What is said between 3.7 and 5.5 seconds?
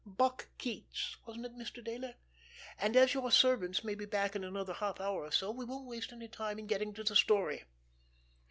may be back in another half hour or